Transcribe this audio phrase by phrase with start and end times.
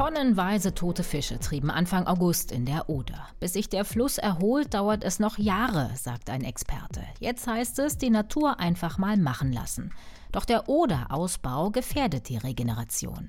[0.00, 3.28] Tonnenweise tote Fische trieben Anfang August in der Oder.
[3.38, 7.02] Bis sich der Fluss erholt, dauert es noch Jahre, sagt ein Experte.
[7.18, 9.92] Jetzt heißt es, die Natur einfach mal machen lassen.
[10.32, 13.28] Doch der Oder-Ausbau gefährdet die Regeneration.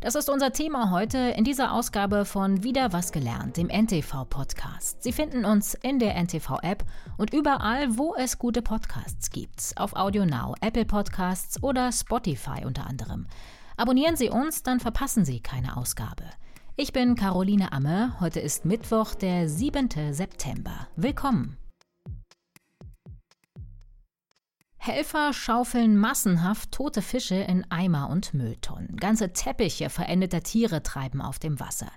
[0.00, 5.02] Das ist unser Thema heute in dieser Ausgabe von Wieder was gelernt, dem NTV-Podcast.
[5.02, 6.82] Sie finden uns in der NTV-App
[7.18, 9.74] und überall, wo es gute Podcasts gibt.
[9.76, 13.26] Auf AudioNow, Apple Podcasts oder Spotify unter anderem.
[13.78, 16.24] Abonnieren Sie uns, dann verpassen Sie keine Ausgabe.
[16.76, 18.18] Ich bin Caroline Amme.
[18.20, 20.12] Heute ist Mittwoch, der 7.
[20.12, 20.88] September.
[20.96, 21.58] Willkommen.
[24.78, 28.96] Helfer schaufeln massenhaft tote Fische in Eimer und Mülltonnen.
[28.96, 31.90] Ganze Teppiche verendeter Tiere treiben auf dem Wasser.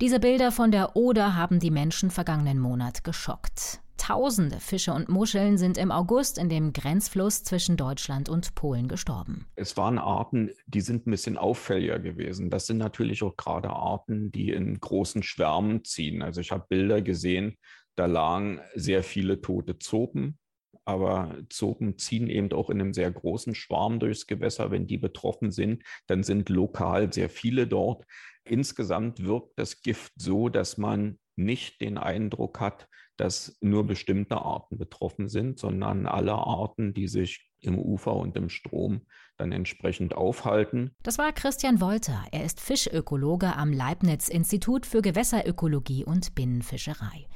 [0.00, 3.80] Diese Bilder von der Oder haben die Menschen vergangenen Monat geschockt.
[4.08, 9.46] Tausende Fische und Muscheln sind im August in dem Grenzfluss zwischen Deutschland und Polen gestorben.
[9.54, 12.48] Es waren Arten, die sind ein bisschen auffälliger gewesen.
[12.48, 16.22] Das sind natürlich auch gerade Arten, die in großen Schwärmen ziehen.
[16.22, 17.58] Also ich habe Bilder gesehen,
[17.96, 20.38] da lagen sehr viele tote Zopen,
[20.86, 24.70] aber Zopen ziehen eben auch in einem sehr großen Schwarm durchs Gewässer.
[24.70, 28.06] Wenn die betroffen sind, dann sind lokal sehr viele dort.
[28.44, 34.78] Insgesamt wirkt das Gift so, dass man nicht den Eindruck hat, dass nur bestimmte Arten
[34.78, 39.02] betroffen sind, sondern alle Arten, die sich im Ufer und im Strom
[39.36, 40.94] dann entsprechend aufhalten.
[41.02, 42.24] Das war Christian Wolter.
[42.30, 47.26] Er ist Fischökologe am Leibniz Institut für Gewässerökologie und Binnenfischerei.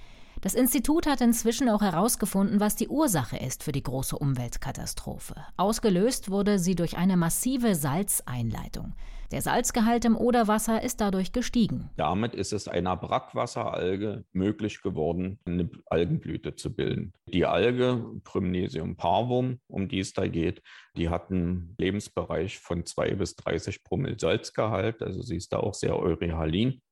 [0.42, 5.36] Das Institut hat inzwischen auch herausgefunden, was die Ursache ist für die große Umweltkatastrophe.
[5.56, 8.96] Ausgelöst wurde sie durch eine massive Salzeinleitung.
[9.30, 11.90] Der Salzgehalt im Oderwasser ist dadurch gestiegen.
[11.96, 17.12] Damit ist es einer Brackwasseralge möglich geworden, eine Algenblüte zu bilden.
[17.28, 20.60] Die Alge Prymnesium parvum, um die es da geht,
[20.96, 25.74] die hat einen Lebensbereich von 2 bis 30 Promille Salzgehalt, also sie ist da auch
[25.74, 26.82] sehr euryhalin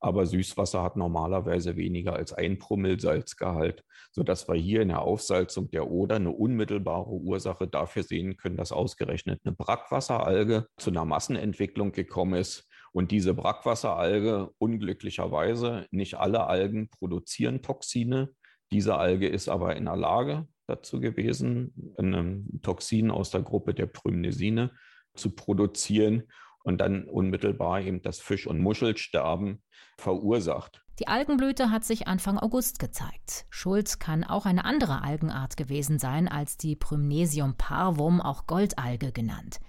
[0.00, 5.70] aber Süßwasser hat normalerweise weniger als ein Promille Salzgehalt, sodass wir hier in der Aufsalzung
[5.70, 11.92] der Oder eine unmittelbare Ursache dafür sehen können, dass ausgerechnet eine Brackwasseralge zu einer Massenentwicklung
[11.92, 12.68] gekommen ist.
[12.92, 18.30] Und diese Brackwasseralge, unglücklicherweise, nicht alle Algen produzieren Toxine.
[18.70, 23.86] Diese Alge ist aber in der Lage dazu gewesen, ein Toxin aus der Gruppe der
[23.86, 24.70] Prymnesine
[25.14, 26.24] zu produzieren
[26.68, 29.62] und dann unmittelbar eben das Fisch- und Muschelsterben
[29.96, 30.82] verursacht.
[30.98, 33.46] Die Algenblüte hat sich Anfang August gezeigt.
[33.50, 39.60] Schuld kann auch eine andere Algenart gewesen sein als die Prymnesium parvum, auch Goldalge genannt.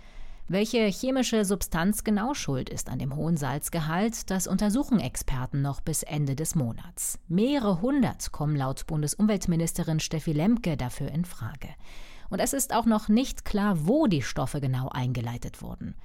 [0.47, 6.01] Welche chemische Substanz genau schuld ist an dem hohen Salzgehalt, das untersuchen Experten noch bis
[6.01, 7.19] Ende des Monats.
[7.27, 11.69] Mehrere hundert kommen laut Bundesumweltministerin Steffi Lemke dafür in Frage.
[12.31, 15.95] Und es ist auch noch nicht klar, wo die Stoffe genau eingeleitet wurden.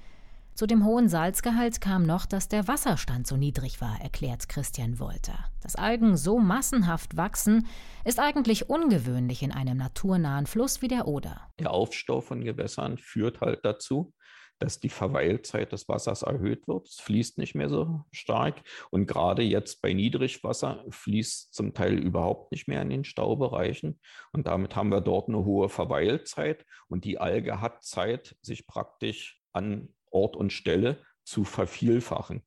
[0.55, 5.51] Zu dem hohen Salzgehalt kam noch, dass der Wasserstand so niedrig war, erklärt Christian Wolter.
[5.61, 7.67] Dass Algen so massenhaft wachsen,
[8.05, 11.41] ist eigentlich ungewöhnlich in einem naturnahen Fluss wie der Oder.
[11.59, 14.13] Der Aufstau von Gewässern führt halt dazu,
[14.57, 16.87] dass die Verweilzeit des Wassers erhöht wird.
[16.87, 18.61] Es fließt nicht mehr so stark.
[18.91, 23.99] Und gerade jetzt bei Niedrigwasser fließt zum Teil überhaupt nicht mehr in den Staubereichen.
[24.31, 26.65] Und damit haben wir dort eine hohe Verweilzeit.
[26.87, 32.41] Und die Alge hat Zeit, sich praktisch an Ort und Stelle zu vervielfachen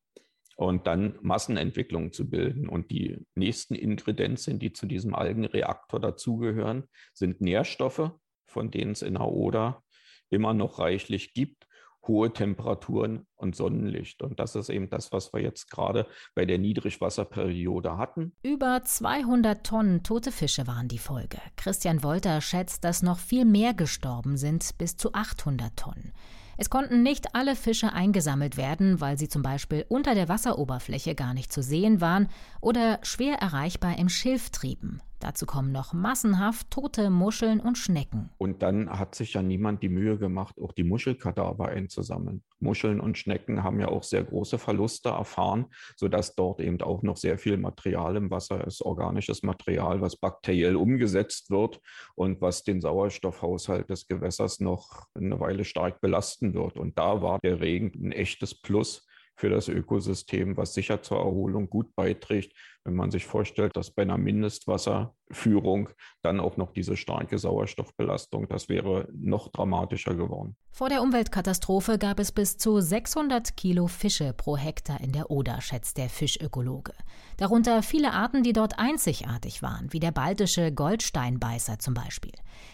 [0.57, 2.69] und dann Massenentwicklungen zu bilden.
[2.69, 8.11] Und die nächsten Ingredienzien, die zu diesem Algenreaktor dazugehören, sind Nährstoffe,
[8.47, 9.85] von denen es in Oder
[10.31, 11.69] immer noch reichlich gibt,
[12.07, 14.23] hohe Temperaturen und Sonnenlicht.
[14.23, 18.33] Und das ist eben das, was wir jetzt gerade bei der Niedrigwasserperiode hatten.
[18.43, 21.39] Über 200 Tonnen tote Fische waren die Folge.
[21.57, 26.13] Christian Wolter schätzt, dass noch viel mehr gestorben sind, bis zu 800 Tonnen.
[26.61, 31.33] Es konnten nicht alle Fische eingesammelt werden, weil sie zum Beispiel unter der Wasseroberfläche gar
[31.33, 32.29] nicht zu sehen waren
[32.61, 35.01] oder schwer erreichbar im Schilf trieben.
[35.21, 38.31] Dazu kommen noch massenhaft tote Muscheln und Schnecken.
[38.39, 42.45] Und dann hat sich ja niemand die Mühe gemacht, auch die Muschelkadaver einzusammeln.
[42.61, 45.67] Muscheln und Schnecken haben ja auch sehr große Verluste erfahren,
[45.97, 50.77] sodass dort eben auch noch sehr viel Material im Wasser ist, organisches Material, was bakteriell
[50.77, 51.81] umgesetzt wird
[52.15, 56.77] und was den Sauerstoffhaushalt des Gewässers noch eine Weile stark belasten wird.
[56.77, 59.05] Und da war der Regen ein echtes Plus
[59.39, 62.53] für das Ökosystem, was sicher zur Erholung gut beiträgt,
[62.89, 65.91] wenn man sich vorstellt, dass bei einer Mindestwasserführung
[66.23, 70.57] dann auch noch diese starke Sauerstoffbelastung, das wäre noch dramatischer geworden.
[70.71, 75.61] Vor der Umweltkatastrophe gab es bis zu 600 Kilo Fische pro Hektar in der Oder,
[75.61, 76.95] schätzt der Fischökologe.
[77.37, 82.33] Darunter viele Arten, die dort einzigartig waren, wie der baltische Goldsteinbeißer zum Beispiel.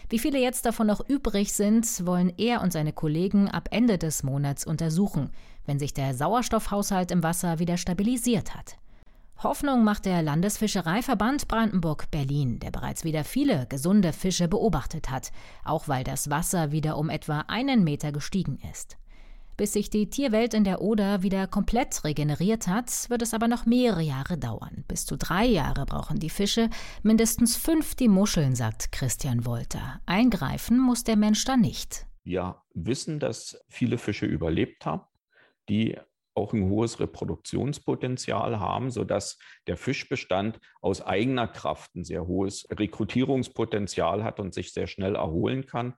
[0.09, 4.23] Wie viele jetzt davon noch übrig sind, wollen er und seine Kollegen ab Ende des
[4.23, 5.31] Monats untersuchen.
[5.67, 8.77] wenn sich der Sauerstoffhaushalt im Wasser wieder stabilisiert hat.
[9.43, 15.31] Hoffnung macht der Landesfischereiverband Brandenburg-Berlin, der bereits wieder viele gesunde Fische beobachtet hat,
[15.63, 18.97] auch weil das Wasser wieder um etwa einen Meter gestiegen ist.
[19.57, 23.65] Bis sich die Tierwelt in der Oder wieder komplett regeneriert hat, wird es aber noch
[23.65, 24.83] mehrere Jahre dauern.
[24.87, 26.69] Bis zu drei Jahre brauchen die Fische,
[27.03, 30.01] mindestens fünf die Muscheln, sagt Christian Wolter.
[30.05, 32.05] Eingreifen muss der Mensch da nicht.
[32.23, 35.03] Wir wissen, dass viele Fische überlebt haben,
[35.69, 35.97] die
[36.35, 44.23] auch ein hohes Reproduktionspotenzial haben, sodass der Fischbestand aus eigener Kraft ein sehr hohes Rekrutierungspotenzial
[44.23, 45.95] hat und sich sehr schnell erholen kann.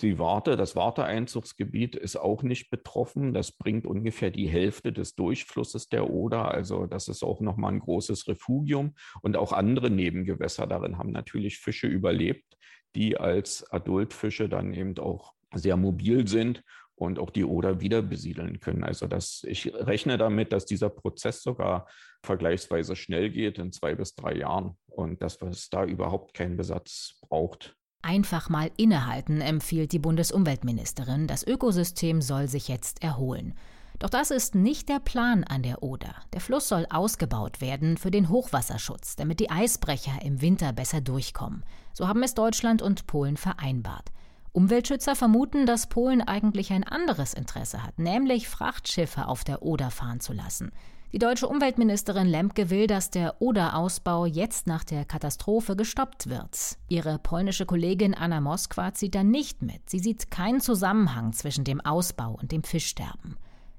[0.00, 3.34] Die Warte, das Warteeinzugsgebiet ist auch nicht betroffen.
[3.34, 6.50] Das bringt ungefähr die Hälfte des Durchflusses der Oder.
[6.50, 8.94] Also das ist auch nochmal ein großes Refugium.
[9.20, 12.56] Und auch andere Nebengewässer darin haben natürlich Fische überlebt,
[12.94, 16.64] die als Adultfische dann eben auch sehr mobil sind
[17.02, 18.84] und auch die Oder wieder besiedeln können.
[18.84, 21.88] Also das, ich rechne damit, dass dieser Prozess sogar
[22.22, 27.18] vergleichsweise schnell geht in zwei bis drei Jahren und dass es da überhaupt keinen Besatz
[27.20, 27.76] braucht.
[28.02, 31.26] Einfach mal innehalten, empfiehlt die Bundesumweltministerin.
[31.26, 33.54] Das Ökosystem soll sich jetzt erholen.
[33.98, 36.14] Doch das ist nicht der Plan an der Oder.
[36.32, 41.64] Der Fluss soll ausgebaut werden für den Hochwasserschutz, damit die Eisbrecher im Winter besser durchkommen.
[41.92, 44.10] So haben es Deutschland und Polen vereinbart.
[44.52, 50.20] Umweltschützer vermuten, dass Polen eigentlich ein anderes Interesse hat, nämlich Frachtschiffe auf der Oder fahren
[50.20, 50.72] zu lassen.
[51.12, 56.78] Die deutsche Umweltministerin Lemke will, dass der Oder-Ausbau jetzt nach der Katastrophe gestoppt wird.
[56.88, 59.88] Ihre polnische Kollegin Anna Moskwa zieht da nicht mit.
[59.88, 63.36] Sie sieht keinen Zusammenhang zwischen dem Ausbau und dem Fischsterben.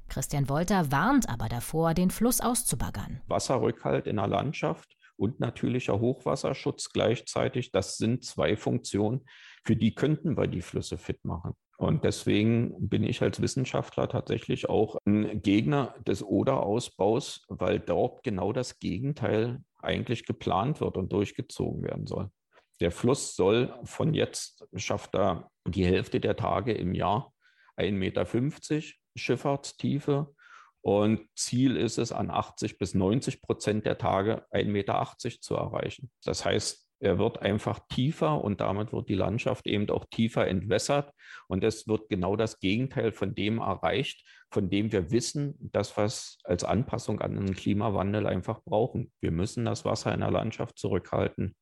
[0.10, 3.22] Christian Wolter warnt aber davor, den Fluss auszubaggern.
[3.28, 9.22] Wasserrückhalt in der Landschaft und natürlicher Hochwasserschutz gleichzeitig, das sind zwei Funktionen,
[9.64, 11.54] für die könnten wir die Flüsse fit machen.
[11.78, 18.54] Und deswegen bin ich als Wissenschaftler tatsächlich auch ein Gegner des Oder-Ausbaus, weil dort genau
[18.54, 22.30] das Gegenteil eigentlich geplant wird und durchgezogen werden soll.
[22.80, 27.34] Der Fluss soll von jetzt, schafft er die Hälfte der Tage im Jahr
[27.78, 30.34] 1,50 Meter Schifffahrtstiefe.
[30.82, 36.12] Und Ziel ist es, an 80 bis 90 Prozent der Tage 1,80 Meter zu erreichen.
[36.24, 41.12] Das heißt, er wird einfach tiefer und damit wird die Landschaft eben auch tiefer entwässert.
[41.48, 46.06] Und es wird genau das Gegenteil von dem erreicht, von dem wir wissen, dass wir
[46.06, 49.12] es als Anpassung an den Klimawandel einfach brauchen.
[49.20, 51.56] Wir müssen das Wasser in der Landschaft zurückhalten.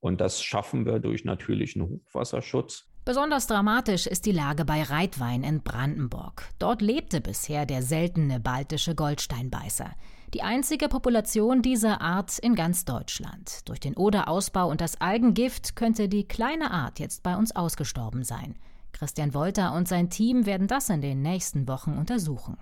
[0.00, 2.90] Und das schaffen wir durch natürlichen Hochwasserschutz.
[3.06, 6.48] Besonders dramatisch ist die Lage bei Reitwein in Brandenburg.
[6.58, 9.94] Dort lebte bisher der seltene baltische Goldsteinbeißer.
[10.34, 13.60] Die einzige Population dieser Art in ganz Deutschland.
[13.68, 18.56] Durch den Oderausbau und das Algengift könnte die kleine Art jetzt bei uns ausgestorben sein.
[18.90, 22.56] Christian Wolter und sein Team werden das in den nächsten Wochen untersuchen.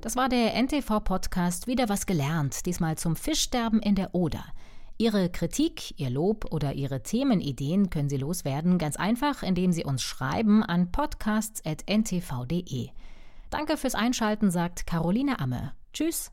[0.00, 4.44] Das war der NTV-Podcast Wieder was gelernt, diesmal zum Fischsterben in der Oder.
[4.96, 10.02] Ihre Kritik, Ihr Lob oder Ihre Themenideen können Sie loswerden, ganz einfach, indem Sie uns
[10.02, 12.90] schreiben an podcasts.ntv.de.
[13.52, 15.74] Danke fürs Einschalten, sagt Caroline Amme.
[15.92, 16.32] Tschüss.